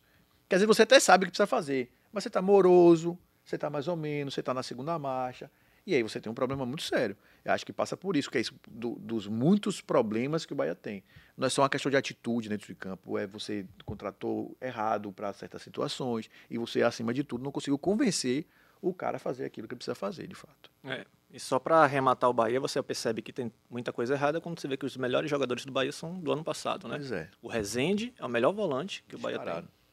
[0.48, 3.68] Quer dizer, você até sabe o que precisa fazer, mas você tá moroso, você tá
[3.68, 5.50] mais ou menos, você tá na segunda marcha.
[5.84, 7.16] E aí você tem um problema muito sério.
[7.44, 10.56] Eu acho que passa por isso, que é isso do- dos muitos problemas que o
[10.56, 11.04] Bahia tem.
[11.36, 15.32] Não é só uma questão de atitude dentro de campo, é você contratou errado para
[15.32, 18.46] certas situações e você, acima de tudo, não conseguiu convencer
[18.80, 20.70] o cara a fazer aquilo que precisa fazer, de fato.
[20.84, 21.04] É.
[21.30, 24.68] E só para arrematar o Bahia, você percebe que tem muita coisa errada quando você
[24.68, 26.96] vê que os melhores jogadores do Bahia são do ano passado, né?
[26.96, 27.28] Pois é.
[27.42, 29.66] O Rezende é o melhor volante que o Bahia Disparado.
[29.66, 29.83] tem.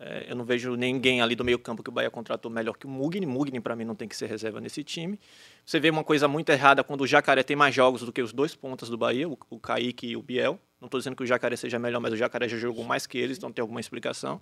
[0.00, 2.86] É, eu não vejo ninguém ali do meio campo que o Bahia contratou melhor que
[2.86, 3.26] o Mugni.
[3.26, 5.18] Mugni, para mim, não tem que ser reserva nesse time.
[5.64, 8.32] Você vê uma coisa muito errada quando o Jacaré tem mais jogos do que os
[8.32, 10.58] dois pontas do Bahia, o, o Kaique e o Biel.
[10.80, 13.18] Não estou dizendo que o Jacaré seja melhor, mas o Jacaré já jogou mais que
[13.18, 14.40] eles, então tem alguma explicação.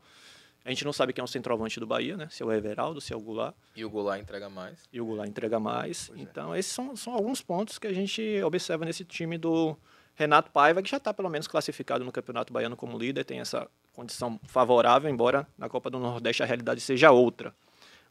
[0.62, 2.28] A gente não sabe quem é o centroavante do Bahia, né?
[2.28, 3.54] Se é o Everaldo, se é o Goulart.
[3.76, 4.88] E o Goulart entrega mais.
[4.92, 6.10] E o Goulart entrega mais.
[6.16, 9.76] Então, esses são, são alguns pontos que a gente observa nesse time do
[10.16, 13.68] Renato Paiva, que já está pelo menos classificado no Campeonato Baiano como líder, tem essa
[13.92, 17.54] condição favorável, embora na Copa do Nordeste a realidade seja outra.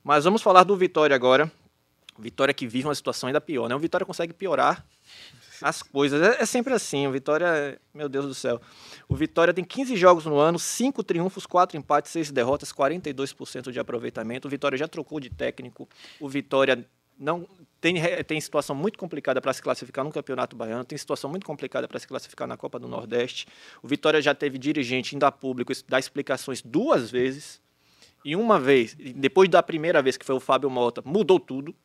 [0.04, 1.52] Mas vamos falar do Vitória agora.
[2.18, 3.76] Vitória que vive uma situação ainda pior, né?
[3.76, 4.86] O Vitória consegue piorar
[5.62, 6.22] as coisas.
[6.22, 8.62] É, é sempre assim, o Vitória, meu Deus do céu.
[9.10, 13.80] O Vitória tem 15 jogos no ano, 5 triunfos, 4 empates, 6 derrotas, 42% de
[13.80, 14.48] aproveitamento.
[14.48, 15.89] O Vitória já trocou de técnico.
[16.20, 16.86] O Vitória
[17.17, 17.47] não
[17.80, 21.88] tem, tem situação muito complicada para se classificar no Campeonato Baiano, tem situação muito complicada
[21.88, 23.47] para se classificar na Copa do Nordeste.
[23.82, 27.62] O Vitória já teve dirigente indo a público dar explicações duas vezes.
[28.23, 31.75] E uma vez, depois da primeira vez, que foi o Fábio Mota, mudou tudo,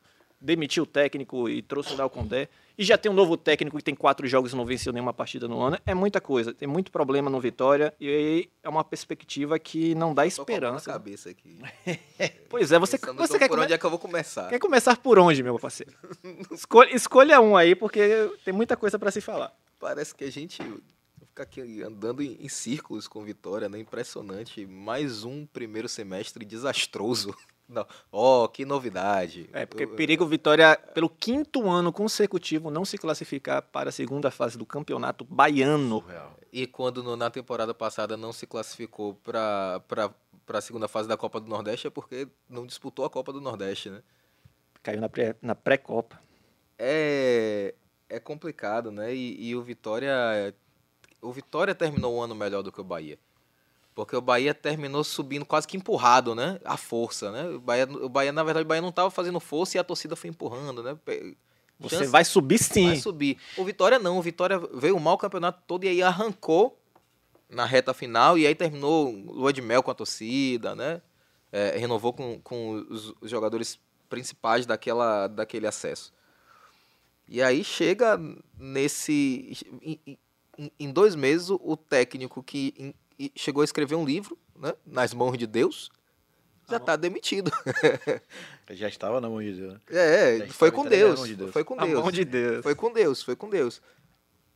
[0.41, 2.49] demitiu o técnico e trouxe o Léo Condé.
[2.79, 5.47] E já tem um novo técnico que tem quatro jogos e não venceu nenhuma partida
[5.47, 5.79] no ano.
[5.85, 7.93] É muita coisa, tem muito problema no Vitória.
[8.01, 10.91] E aí é uma perspectiva que não dá Tô esperança.
[10.91, 11.59] cabeça aqui.
[12.49, 14.49] Pois é, você, você tô quer, por onde é que eu vou começar?
[14.49, 15.93] quer começar por onde, meu parceiro?
[16.51, 19.55] Escolha, escolha um aí, porque tem muita coisa para se falar.
[19.79, 20.61] Parece que a gente
[21.21, 23.79] fica aqui andando em círculos com Vitória, né?
[23.79, 24.67] Impressionante.
[24.67, 27.35] Mais um primeiro semestre desastroso.
[27.71, 27.87] Não.
[28.11, 29.49] Oh, que novidade.
[29.53, 34.59] É, porque perigo Vitória, pelo quinto ano consecutivo, não se classificar para a segunda fase
[34.59, 36.05] do campeonato baiano.
[36.53, 39.81] E quando no- na temporada passada não se classificou para
[40.49, 43.89] a segunda fase da Copa do Nordeste é porque não disputou a Copa do Nordeste,
[43.89, 44.03] né?
[44.83, 46.21] Caiu na pré- na pré-copa.
[46.77, 47.75] É,
[48.09, 49.15] é complicado, né?
[49.15, 50.55] E, e o Vitória.
[51.23, 53.19] O Vitória terminou o ano melhor do que o Bahia.
[54.05, 56.59] Porque o Bahia terminou subindo quase que empurrado, né?
[56.65, 57.49] A força, né?
[57.49, 60.17] O Bahia, o Bahia na verdade, o Bahia não estava fazendo força e a torcida
[60.17, 60.97] foi empurrando, né?
[61.79, 62.87] Você chance- vai subir sim.
[62.89, 63.39] Vai subir.
[63.57, 66.79] O Vitória não, o Vitória veio mal o campeonato todo e aí arrancou
[67.49, 71.01] na reta final e aí terminou lua de mel com a torcida, né?
[71.53, 76.13] É, renovou com, com os, jogadores principais daquela, daquele acesso.
[77.29, 78.21] E aí chega
[78.59, 79.57] nesse.
[79.83, 80.19] Em,
[80.79, 82.95] em- dois meses, o técnico que
[83.37, 84.73] chegou a escrever um livro, né?
[84.87, 85.91] Nas mãos de Deus,
[86.69, 87.51] já está demitido.
[88.71, 89.81] Já estava na mão de Deus, né?
[89.91, 91.27] É, foi com Deus.
[91.27, 91.51] de Deus.
[91.53, 92.01] Foi com A Deus.
[92.01, 92.63] mão de Deus.
[92.63, 93.83] Foi com Deus, foi com Deus.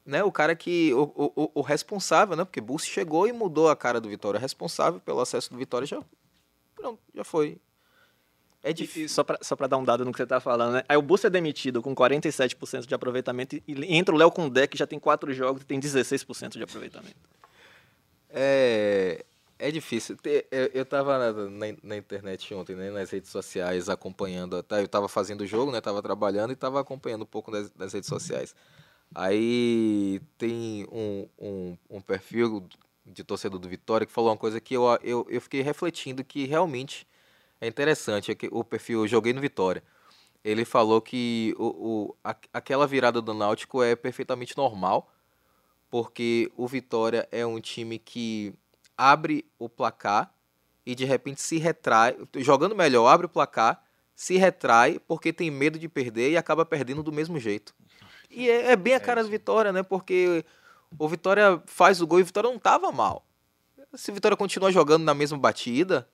[0.06, 0.92] Né, o cara que.
[0.94, 2.44] O, o, o- o responsável, né?
[2.44, 4.36] Porque Bussi chegou e mudou a cara do Vitória.
[4.38, 6.00] O responsável pelo acesso do Vitória já.
[6.76, 7.58] Pronto, já foi.
[8.62, 9.06] É difícil.
[9.06, 10.84] e só para só pra dar um dado no que você tá falando, né?
[10.88, 13.62] Aí o Busso é demitido com 47% de aproveitamento e
[13.96, 17.16] entra o Léo Condé, que já tem quatro jogos e tem 16% de aproveitamento.
[18.36, 19.24] É,
[19.58, 20.16] é difícil.
[20.50, 24.62] Eu, eu tava na, na- na internet ontem, né, nas redes sociais, acompanhando.
[24.62, 25.80] tá, Eu tava fazendo o jogo, né?
[25.80, 28.54] Tava trabalhando e tava acompanhando um pouco das, das redes sociais.
[29.14, 32.66] Aí tem um, um, um perfil
[33.06, 36.46] de torcedor do Vitória que falou uma coisa que eu, eu, eu fiquei refletindo que
[36.46, 37.06] realmente
[37.60, 38.30] é interessante.
[38.32, 39.82] É que o perfil Joguei no Vitória.
[40.44, 41.66] Ele falou que o,
[42.10, 45.13] o, a- aquela virada do Náutico é perfeitamente normal,
[45.94, 48.52] porque o Vitória é um time que
[48.98, 50.34] abre o placar
[50.84, 53.80] e de repente se retrai, jogando melhor, abre o placar,
[54.12, 57.72] se retrai porque tem medo de perder e acaba perdendo do mesmo jeito.
[58.28, 59.84] E é, é bem a cara do Vitória, né?
[59.84, 60.44] Porque
[60.98, 63.24] o Vitória faz o gol e o Vitória não tava mal.
[63.94, 66.08] Se o Vitória continuar jogando na mesma batida,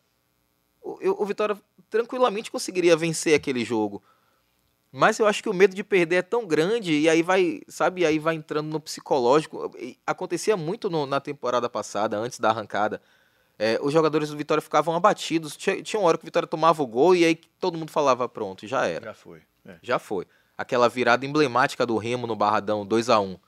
[0.83, 1.57] o, o Vitória
[1.88, 4.03] tranquilamente conseguiria vencer aquele jogo.
[4.92, 8.05] Mas eu acho que o medo de perder é tão grande e aí vai, sabe,
[8.05, 9.70] aí vai entrando no psicológico.
[10.07, 13.00] Acontecia muito no- na temporada passada, antes da arrancada.
[13.57, 15.57] É, os jogadores do Vitória ficavam abatidos.
[15.57, 18.29] Tinha, tinha uma hora que o Vitória tomava o gol e aí todo mundo falava,
[18.29, 19.05] pronto, já era.
[19.07, 19.42] Já foi.
[19.64, 19.76] É.
[19.81, 20.26] Já foi.
[20.59, 23.38] Aquela virada emblemática do Remo no Barradão, 2 a 1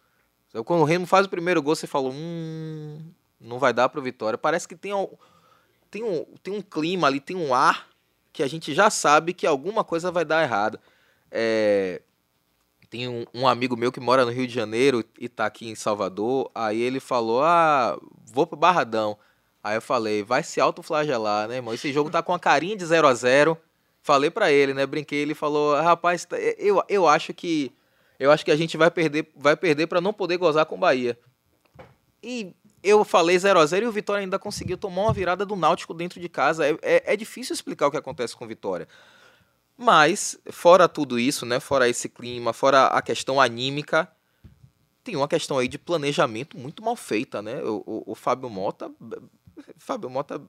[0.48, 3.00] Então, Quando o Remo faz o primeiro gol, você fala, hum,
[3.40, 4.38] não vai dar pro Vitória.
[4.38, 5.09] Parece que tem um,
[5.90, 7.88] tem, um, tem um clima ali, tem um ar
[8.33, 10.78] que a gente já sabe que alguma coisa vai dar errado.
[11.33, 12.03] É,
[12.90, 15.75] tem um, um amigo meu que mora no Rio de Janeiro e tá aqui em
[15.75, 16.51] Salvador.
[16.55, 19.16] Aí ele falou: Ah, vou pro Barradão.
[19.64, 21.73] Aí eu falei: Vai se autoflagelar, né, irmão?
[21.73, 23.59] Esse jogo tá com a carinha de 0 a 0
[24.03, 24.85] Falei pra ele, né?
[24.85, 25.21] Brinquei.
[25.21, 27.73] Ele falou: Rapaz, tá- eu, eu acho que.
[28.18, 30.79] Eu acho que a gente vai perder, vai perder para não poder gozar com o
[30.79, 31.18] Bahia.
[32.23, 35.57] E eu falei 0 a 0 e o Vitória ainda conseguiu tomar uma virada do
[35.57, 36.66] Náutico dentro de casa.
[36.66, 38.87] É, é, é difícil explicar o que acontece com o Vitória.
[39.77, 41.59] Mas, fora tudo isso, né?
[41.59, 44.11] Fora esse clima, fora a questão anímica,
[45.03, 47.63] tem uma questão aí de planejamento muito mal feita, né?
[47.63, 48.91] O, o, o Fábio Mota.
[49.77, 50.41] Fábio Mota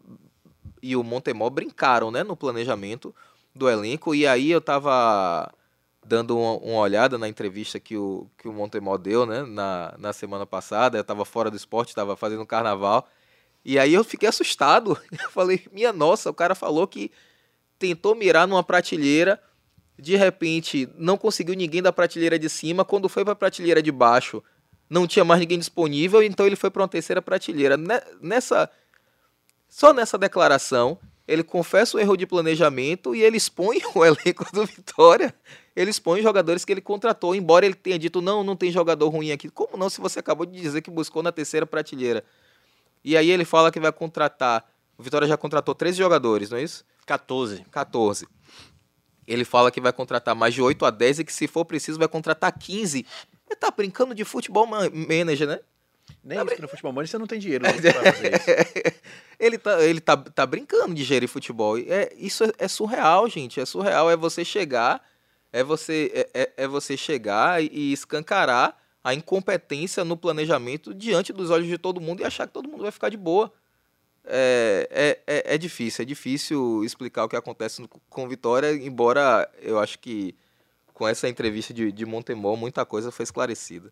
[0.81, 2.23] e o Montemor brincaram, né?
[2.23, 3.15] No planejamento
[3.55, 4.13] do elenco.
[4.13, 5.51] E aí eu tava
[6.05, 9.43] dando uma, uma olhada na entrevista que o, que o Montemor deu, né?
[9.43, 10.97] Na, na semana passada.
[10.97, 13.07] Eu tava fora do esporte, tava fazendo carnaval.
[13.65, 14.99] E aí eu fiquei assustado.
[15.11, 17.09] Eu falei, minha nossa, o cara falou que
[17.83, 19.37] tentou mirar numa prateleira,
[19.99, 23.91] de repente não conseguiu ninguém da prateleira de cima, quando foi para a prateleira de
[23.91, 24.41] baixo,
[24.89, 27.75] não tinha mais ninguém disponível, então ele foi para uma terceira prateleira.
[27.75, 28.69] Ne- Nessa
[29.67, 34.65] só nessa declaração, ele confessa o erro de planejamento e ele expõe o elenco do
[34.65, 35.33] Vitória.
[35.75, 39.09] Ele expõe os jogadores que ele contratou, embora ele tenha dito, não, não tem jogador
[39.09, 39.49] ruim aqui.
[39.49, 42.23] Como não, se você acabou de dizer que buscou na terceira prateleira?
[43.03, 44.63] E aí ele fala que vai contratar.
[44.97, 46.85] O Vitória já contratou 13 jogadores, não é isso?
[47.05, 47.65] 14.
[47.71, 48.27] 14.
[49.25, 51.97] Ele fala que vai contratar mais de 8 a 10 e que, se for preciso,
[51.97, 53.05] vai contratar 15.
[53.49, 55.59] Ele tá brincando de futebol ma- manager, né?
[56.21, 57.73] Nem isso que no futebol manager você não tem dinheiro pra
[58.11, 58.93] fazer isso.
[59.39, 61.77] ele tá, ele tá, tá brincando de gerir futebol.
[61.79, 63.59] E É, isso é, é surreal, gente.
[63.61, 64.11] É surreal.
[64.11, 65.01] É você chegar,
[65.53, 71.31] é você, é, é- é você chegar e, e escancarar a incompetência no planejamento diante
[71.31, 73.51] dos olhos de todo mundo e achar que todo mundo vai ficar de boa.
[74.25, 74.87] É,
[75.27, 79.99] é, é, é difícil, é difícil explicar o que acontece com Vitória, embora eu acho
[79.99, 80.33] que
[80.93, 83.91] com essa entrevista de, de Montemor muita coisa foi esclarecida.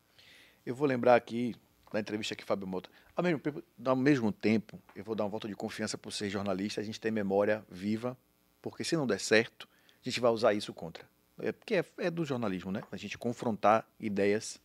[0.65, 1.55] Eu vou lembrar aqui,
[1.91, 5.29] na entrevista que Fábio Mota, ao mesmo, tempo- ao mesmo tempo, eu vou dar uma
[5.29, 8.17] volta de confiança por ser jornalista, a gente tem memória viva,
[8.61, 9.67] porque se não der certo,
[10.03, 11.03] a gente vai usar isso contra.
[11.39, 12.83] É, porque é, é do jornalismo, né?
[12.91, 14.59] A gente confrontar ideias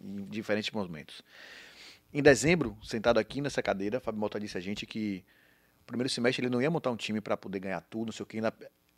[0.00, 1.22] em diferentes momentos.
[2.12, 5.24] Em dezembro, sentado aqui nessa cadeira, Fábio Mota disse a gente que
[5.80, 8.22] no primeiro semestre ele não ia montar um time para poder ganhar tudo, não sei
[8.22, 8.40] o que.
[8.40, 8.52] Na-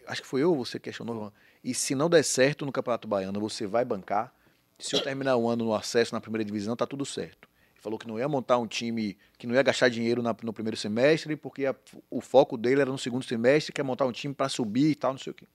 [0.07, 1.33] acho que foi eu você que questionou, Juan.
[1.62, 4.33] E se não der certo no Campeonato Baiano, você vai bancar.
[4.79, 7.49] Se eu terminar o ano no acesso na primeira divisão, tá tudo certo.
[7.75, 10.53] Ele falou que não ia montar um time, que não ia gastar dinheiro na- no
[10.53, 11.75] primeiro semestre, porque a-
[12.09, 14.94] o foco dele era no segundo semestre, que é montar um time para subir e
[14.94, 15.46] tal, não sei o quê.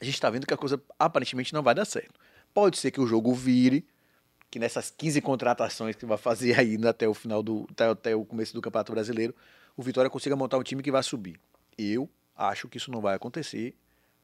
[0.00, 2.18] A gente está vendo que a coisa aparentemente não vai dar certo.
[2.52, 3.86] Pode ser que o jogo vire,
[4.54, 8.54] que nessas 15 contratações que vai fazer aí até o final do até, o começo
[8.54, 9.34] do Campeonato Brasileiro,
[9.76, 11.40] o Vitória consiga montar um time que vai subir.
[11.76, 13.74] Eu acho que isso não vai acontecer,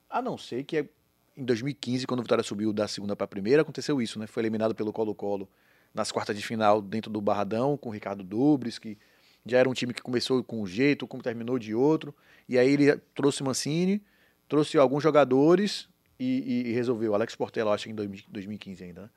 [0.09, 0.89] a não ser que é
[1.37, 4.29] em 2015, quando o Vitória subiu da segunda para a primeira, aconteceu isso, né?
[4.29, 5.49] Foi eliminado pelo Colo-Colo
[5.93, 8.97] nas quartas de final dentro do Barradão, com o Ricardo Dubres, que
[9.45, 12.15] já era um time que começou com um jeito, como terminou de outro,
[12.49, 14.01] e aí ele trouxe Mancini,
[14.49, 15.89] trouxe alguns jogadores
[16.21, 17.17] e, e- e resolveu.
[17.17, 19.11] Alex Portela, acho que em 2000 2015 ainda, né?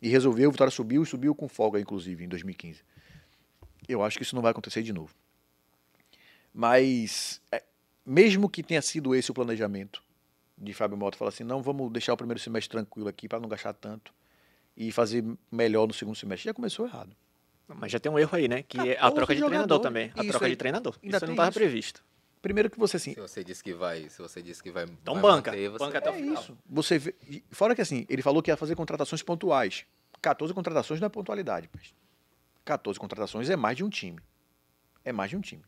[0.00, 2.82] E resolveu, o Vitória subiu e subiu com folga, inclusive, em 2015.
[3.88, 5.14] Eu acho que isso não vai acontecer de novo.
[6.52, 7.62] Mas, é,
[8.04, 10.02] mesmo que tenha sido esse o planejamento
[10.56, 13.48] de Fábio Mota, falar assim, não, vamos deixar o primeiro semestre tranquilo aqui para não
[13.48, 14.12] gastar tanto
[14.76, 17.14] e fazer melhor no segundo semestre, já começou errado.
[17.68, 18.62] Mas já tem um erro aí, né?
[18.62, 20.12] Que é a 14 troca de treinador também.
[20.14, 20.52] A Isso troca aí.
[20.52, 20.98] de treinador.
[21.02, 22.04] Ainda isso não estava previsto.
[22.42, 25.14] Primeiro que você, assim, Se você disse que vai, se você disse que vai, Então
[25.14, 25.50] vai banca.
[25.50, 26.34] manter, você Banca até o É final.
[26.34, 26.56] isso.
[26.68, 27.14] Você vê,
[27.50, 29.84] fora que assim, ele falou que ia fazer contratações pontuais.
[30.22, 31.92] 14 contratações não é pontualidade, mas
[32.64, 34.20] 14 contratações é mais de um time.
[35.04, 35.62] É mais de um time.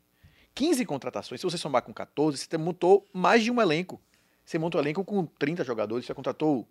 [0.54, 4.00] 15 contratações, se você somar com 14, você montou mais de um elenco.
[4.44, 6.66] Você montou um elenco com 30 jogadores, você contratou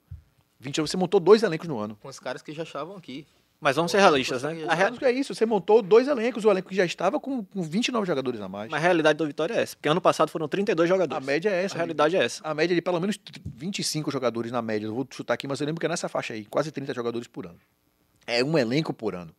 [0.60, 1.95] 20, você montou dois elencos no ano.
[2.01, 3.25] com os caras que já estavam aqui.
[3.59, 4.49] Mas vamos ser realistas, né?
[4.67, 7.43] A, rea- Mas é isso, você montou dois elencos, o elenco que já estava com,
[7.43, 8.69] com 29 jogadores a mais.
[8.69, 9.75] mas a realidade do Vitória é essa.
[9.75, 11.25] Porque ano passado foram 32 A jogadores.
[11.25, 11.73] média é essa.
[11.75, 12.47] A realidade é essa.
[12.47, 13.17] A média de pelo menos
[13.55, 14.85] 25 jogadores na média.
[14.85, 16.45] Eu vou chutar aqui, mas eu lembro que é nessa faixa aí.
[16.45, 17.57] Quase 30 jogadores por ano.
[18.27, 19.33] É um elenco por ano.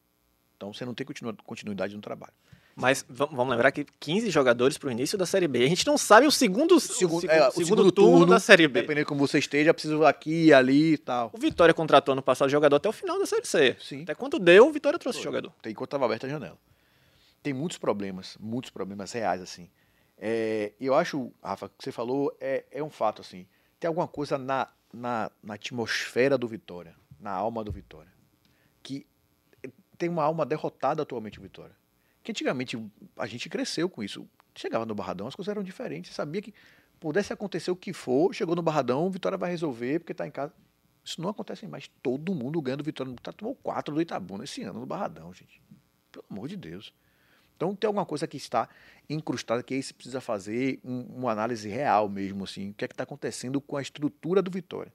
[0.57, 1.07] Então você não tem
[1.45, 2.33] continuidade no trabalho.
[2.81, 5.65] Mas va- vamos lembrar que 15 jogadores pro início da Série B.
[5.65, 8.69] A gente não sabe o segundo, o é, o segundo segundo turno, turno, da Série
[8.69, 8.83] B.
[8.83, 11.31] Dependendo de como você esteja, preciso aqui e ali e tal.
[11.35, 13.77] O Vitória contratou ano passado jogador até o final da Série C.
[13.81, 14.03] Sim.
[14.03, 15.53] Até quando deu, o Vitória trouxe jogador.
[15.61, 16.57] Tem enquanto estava aberta a janela.
[17.43, 19.69] Tem muitos problemas, muitos problemas reais, assim.
[20.17, 23.45] É, eu acho, Rafa, o que você falou é, é um fato, assim.
[23.81, 28.11] Tem alguma coisa na, na, na atmosfera do Vitória, na alma do Vitória,
[28.83, 29.05] que
[29.97, 31.75] tem uma alma derrotada atualmente o Vitória.
[32.29, 32.77] Que antigamente
[33.17, 34.29] a gente cresceu com isso.
[34.55, 36.15] Chegava no Barradão, as coisas eram diferentes.
[36.15, 36.53] Sabia que
[37.01, 40.53] pudesse acontecer o que for, chegou no Barradão, Vitória vai resolver porque está em casa.
[41.03, 41.89] Isso não acontece mais.
[42.03, 43.15] Todo mundo ganha do Vitória.
[43.23, 45.63] Tá, tomou quatro do Itabuna esse ano no Barradão, gente.
[46.13, 46.93] Pelo amor de Deus.
[47.57, 48.69] Então tem alguma coisa que está
[49.09, 52.73] incrustada que aí você precisa fazer um- uma análise real mesmo, assim.
[52.73, 54.93] O que é que está acontecendo com a estrutura do Vitória?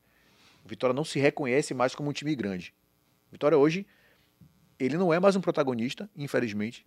[0.63, 2.75] O Vitória não se reconhece mais como um time grande.
[3.29, 3.87] O Vitória hoje,
[4.77, 6.85] ele não é mais um protagonista, infelizmente.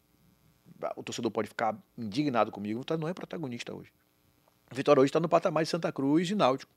[0.96, 3.90] O torcedor pode ficar indignado comigo, o Vitória não é protagonista hoje.
[4.70, 6.72] O Vitória hoje está no patamar de Santa Cruz e Náutico,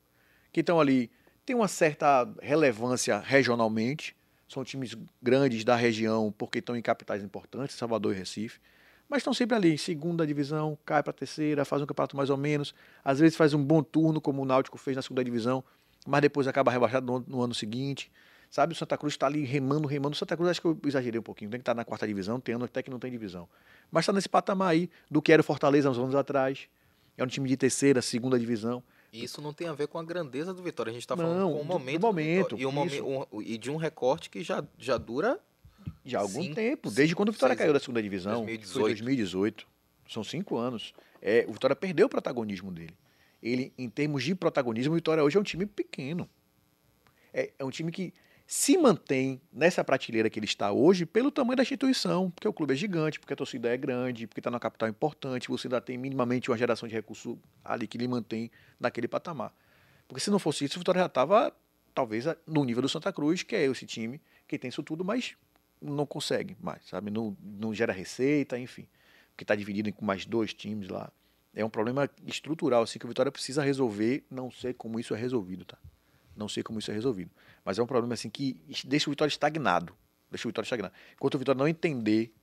[0.51, 1.11] que estão ali,
[1.45, 4.15] tem uma certa relevância regionalmente,
[4.47, 8.59] são times grandes da região porque estão em capitais importantes, Salvador e Recife,
[9.07, 12.75] mas estão sempre ali, segunda divisão, cai para terceira, faz um campeonato mais ou menos,
[13.03, 15.63] às vezes faz um bom turno, como o Náutico fez na segunda divisão,
[16.07, 18.11] mas depois acaba rebaixado no, no ano seguinte.
[18.49, 20.15] Sabe, o Santa Cruz está ali remando, remando.
[20.15, 22.39] O Santa Cruz acho que eu exagerei um pouquinho, tem que estar na quarta divisão,
[22.39, 23.47] tem ano até que não tem divisão.
[23.91, 26.67] Mas está nesse patamar aí do que era o Fortaleza uns anos atrás.
[27.15, 28.81] É um time de terceira, segunda divisão.
[29.13, 30.89] E isso não tem a ver com a grandeza do Vitória.
[30.89, 32.01] A gente está Não, falando com do- o do momento.
[32.01, 32.63] momento, Vitória.
[32.63, 35.39] e, momen- um- e de um recorte que já, já dura.
[36.05, 38.45] Já há algum Cinco, tempo, desde quando o Vitória caiu da segunda divisão.
[38.45, 38.73] 2018.
[38.81, 39.67] Foi 2018.
[40.07, 40.93] São cinco anos.
[41.21, 42.95] É, o Vitória perdeu o protagonismo dele.
[43.43, 46.27] Ele, em termos de protagonismo, o Vitória hoje é um time pequeno.
[47.33, 48.13] É, é um time que
[48.51, 52.73] se mantém nessa prateleira que ele está hoje pelo tamanho da instituição, porque o clube
[52.73, 55.99] é gigante, porque a torcida é grande, porque está numa capital importante, você ainda tem
[55.99, 59.53] minimamente uma geração de recurso ali que lhe mantém naquele patamar.
[60.07, 61.55] Porque se não fosse isso, o Vitória já estava,
[61.93, 65.35] talvez, no nível do Santa Cruz, que é esse time que tem isso tudo, mas
[65.79, 67.11] não consegue mais, sabe?
[67.11, 68.87] Não, não gera receita, enfim.
[69.29, 71.11] Porque está dividido com mais dois times lá.
[71.53, 74.23] É um problema estrutural, assim, que o Vitória precisa resolver.
[74.27, 75.77] Não sei como isso é resolvido, tá?
[76.35, 77.29] Não sei como isso é resolvido.
[77.63, 79.93] Mas é um problema, assim, que deixa o Vitória estagnado.
[80.29, 80.93] Deixa o Vitória estagnado.
[81.15, 82.33] Enquanto o Vitória não entender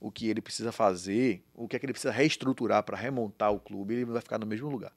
[0.00, 3.58] o que ele precisa fazer, o que é que ele precisa reestruturar para remontar o
[3.58, 4.92] clube, ele vai ficar no mesmo lugar.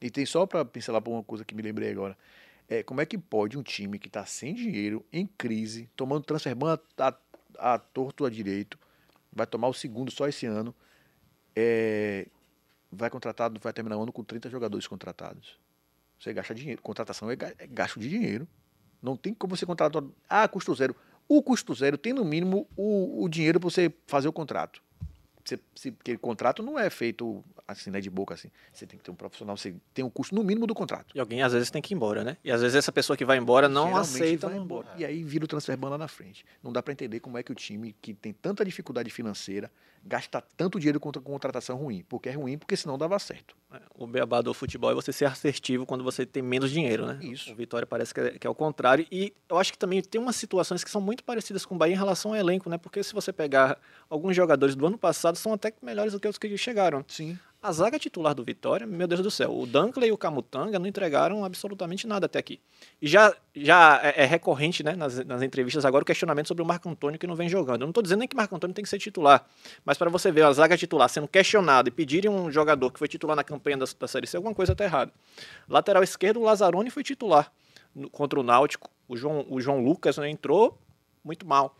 [0.00, 2.16] E tem só para pincelar por uma coisa que me lembrei agora.
[2.68, 6.54] É, como é que pode um time que está sem dinheiro, em crise, tomando transfer
[6.54, 8.78] ban a, a, a torto a direito,
[9.32, 10.74] vai tomar o segundo só esse ano,
[11.54, 12.26] é,
[12.90, 15.58] vai contratar, vai terminar o ano com 30 jogadores contratados.
[16.18, 16.82] Você gasta dinheiro.
[16.82, 18.46] Contratação é, é gasto de dinheiro.
[19.02, 20.02] Não tem como você contratar.
[20.28, 20.94] Ah, custo zero.
[21.28, 24.82] O custo zero tem no mínimo o, o dinheiro para você fazer o contrato.
[25.44, 28.50] Você, se, porque o contrato não é feito assim, né, de boca assim.
[28.72, 31.16] Você tem que ter um profissional, você tem um custo no mínimo do contrato.
[31.16, 32.36] E alguém às vezes tem que ir embora, né?
[32.44, 34.48] E às vezes essa pessoa que vai embora não Geralmente aceita.
[34.48, 34.88] vai embora.
[34.96, 36.44] E aí vira o transfer ban lá na frente.
[36.62, 39.70] Não dá para entender como é que o time que tem tanta dificuldade financeira
[40.04, 42.04] gasta tanto dinheiro com contra- contratação ruim.
[42.08, 43.54] Porque é ruim, porque senão dava certo.
[43.94, 47.18] O beabá do futebol é você ser assertivo quando você tem menos dinheiro, né?
[47.22, 47.52] Isso.
[47.52, 49.06] O Vitória parece que é, que é o contrário.
[49.12, 51.94] E eu acho que também tem umas situações que são muito parecidas com o Bahia
[51.94, 52.78] em relação ao elenco, né?
[52.78, 56.38] Porque se você pegar alguns jogadores do ano passado, são até melhores do que os
[56.38, 57.04] que chegaram.
[57.06, 57.38] Sim.
[57.62, 60.86] A zaga titular do Vitória, meu Deus do céu, o Dunkley e o Camutanga não
[60.86, 62.58] entregaram absolutamente nada até aqui.
[63.02, 66.66] E já, já é, é recorrente né, nas, nas entrevistas agora o questionamento sobre o
[66.66, 67.82] Marco Antônio que não vem jogando.
[67.82, 69.44] Eu não estou dizendo nem que o Marco Antônio tem que ser titular,
[69.84, 73.08] mas para você ver a zaga titular sendo questionada e pedirem um jogador que foi
[73.08, 75.12] titular na campanha da, da Série C, alguma coisa está errada.
[75.68, 77.52] Lateral esquerdo, o Lazzaroni foi titular
[77.94, 78.88] no- contra o Náutico.
[79.06, 80.78] O João, o João Lucas né, entrou
[81.22, 81.76] muito mal.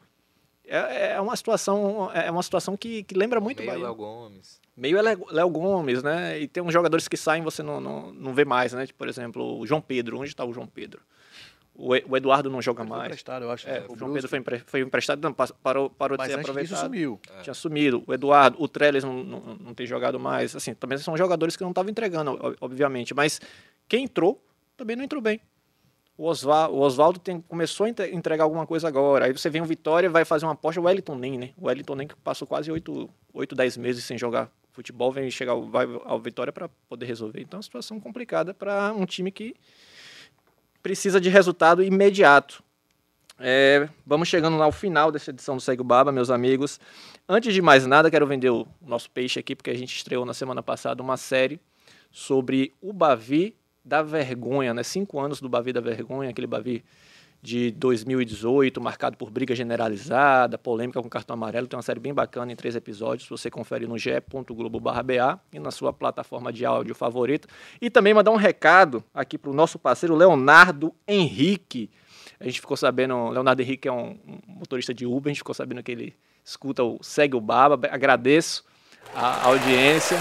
[0.73, 3.95] É, é uma situação, é uma situação que, que lembra muito o meio Bahia Léo
[3.97, 4.61] Gomes.
[4.77, 5.03] meio é
[5.33, 6.39] Léo Gomes, né?
[6.41, 8.87] E tem uns jogadores que saem e você não, não, não vê mais, né?
[8.87, 10.19] Tipo, por exemplo, o João Pedro.
[10.19, 11.01] Onde está o João Pedro?
[11.75, 13.07] O, E- o Eduardo não joga Foi mais.
[13.07, 13.69] emprestado, eu acho.
[13.69, 13.87] É, né?
[13.89, 14.13] o O João.
[14.13, 16.85] Pedro foi, empre- foi emprestado, não, parou, parou de Mas ser antes disso aproveitado.
[16.85, 17.21] sumiu.
[17.43, 18.05] Tinha sumido.
[18.07, 20.55] O Eduardo, o Trellis não, não, não tem jogado mais.
[20.55, 23.13] Assim, também são jogadores que não estavam entregando, ob- obviamente.
[23.15, 23.41] Mas
[23.89, 24.41] quem entrou,
[24.77, 25.41] também não entrou bem.
[26.23, 29.25] O Oswaldo começou a entre- entregar alguma coisa agora.
[29.25, 30.81] Aí você vem o Vitória vai fazer uma aposta.
[30.81, 31.51] O Wellington Nem, né?
[31.57, 35.53] O Wellington Nem que passou quase 8, 8 10 meses sem jogar futebol, vem chegar
[35.53, 37.41] ao- vai ao Vitória para poder resolver.
[37.41, 39.55] Então é uma situação complicada para um time que
[40.83, 42.63] precisa de resultado imediato.
[43.39, 46.79] É, vamos chegando ao final dessa edição do Segue o Baba, meus amigos.
[47.27, 50.35] Antes de mais nada, quero vender o nosso peixe aqui, porque a gente estreou na
[50.35, 51.59] semana passada uma série
[52.11, 54.83] sobre o Bavi da Vergonha, né?
[54.83, 56.85] Cinco anos do Bavi da Vergonha, aquele Bavi
[57.43, 61.67] de 2018, marcado por briga generalizada, polêmica com cartão amarelo.
[61.67, 63.29] Tem uma série bem bacana em três episódios.
[63.29, 67.49] Você confere no ge.globo.ba e na sua plataforma de áudio favorita.
[67.81, 71.91] E também mandar um recado aqui para o nosso parceiro Leonardo Henrique.
[72.39, 75.55] A gente ficou sabendo, Leonardo Henrique é um, um motorista de Uber, a gente ficou
[75.55, 76.15] sabendo que ele
[76.45, 77.89] escuta o Segue o Baba.
[77.91, 78.65] Agradeço
[79.15, 80.19] a audiência.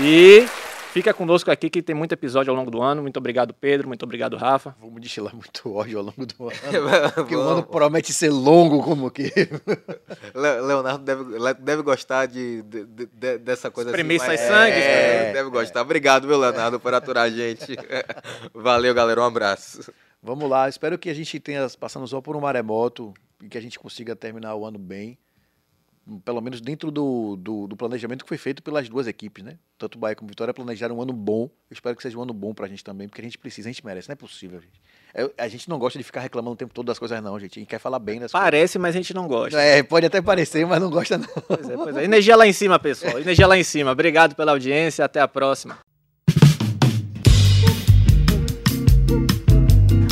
[0.00, 0.44] E
[0.92, 3.02] fica conosco aqui que tem muito episódio ao longo do ano.
[3.02, 3.88] Muito obrigado, Pedro.
[3.88, 4.74] Muito obrigado, Rafa.
[4.80, 6.52] Vamos destilar muito ódio ao longo do ano.
[7.14, 9.24] Porque o ano promete ser longo como que.
[10.34, 14.02] Le- Leonardo deve, deve gostar de, de- de- de- dessa coisa assim.
[14.02, 15.32] mas- sai sangue, É, espremer.
[15.34, 15.80] deve gostar.
[15.82, 17.76] Obrigado, meu Leonardo, por aturar a gente.
[18.54, 19.20] Valeu, galera.
[19.20, 19.92] Um abraço.
[20.22, 23.12] Vamos lá, espero que a gente tenha passando só por um maremoto
[23.42, 25.18] e que a gente consiga terminar o ano bem.
[26.24, 29.56] Pelo menos dentro do, do, do planejamento que foi feito pelas duas equipes, né?
[29.78, 31.44] Tanto o Bahia como Vitória planejaram um ano bom.
[31.70, 33.72] Eu espero que seja um ano bom pra gente também, porque a gente precisa, a
[33.72, 34.80] gente merece, não é possível, gente.
[35.14, 37.58] É, a gente não gosta de ficar reclamando o tempo todo das coisas, não, gente.
[37.58, 39.56] A gente quer falar bem das Parece, mas a gente não gosta.
[39.56, 39.60] coisas.
[39.60, 41.28] É, pode até parecer, mas não gosta, não.
[41.46, 42.04] Pois é, pois é.
[42.04, 43.20] Energia lá em cima, pessoal.
[43.20, 43.92] Energia lá em cima.
[43.92, 45.04] Obrigado pela audiência.
[45.04, 45.78] Até a próxima.